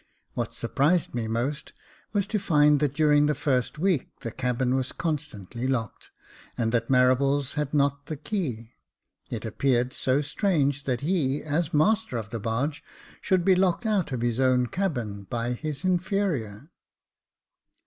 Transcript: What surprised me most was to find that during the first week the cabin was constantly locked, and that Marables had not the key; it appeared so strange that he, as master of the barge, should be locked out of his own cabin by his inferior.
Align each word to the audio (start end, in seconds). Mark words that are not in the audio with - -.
What 0.33 0.55
surprised 0.55 1.13
me 1.13 1.27
most 1.27 1.73
was 2.11 2.25
to 2.25 2.39
find 2.39 2.79
that 2.79 2.95
during 2.95 3.27
the 3.27 3.35
first 3.35 3.77
week 3.77 4.09
the 4.21 4.31
cabin 4.31 4.73
was 4.73 4.91
constantly 4.93 5.67
locked, 5.67 6.09
and 6.57 6.71
that 6.71 6.87
Marables 6.89 7.53
had 7.53 7.71
not 7.71 8.07
the 8.07 8.17
key; 8.17 8.73
it 9.29 9.45
appeared 9.45 9.93
so 9.93 10.19
strange 10.19 10.85
that 10.85 11.01
he, 11.01 11.43
as 11.43 11.71
master 11.71 12.17
of 12.17 12.31
the 12.31 12.39
barge, 12.39 12.83
should 13.21 13.45
be 13.45 13.53
locked 13.55 13.85
out 13.85 14.11
of 14.11 14.21
his 14.21 14.39
own 14.39 14.65
cabin 14.65 15.25
by 15.29 15.53
his 15.53 15.85
inferior. 15.85 16.71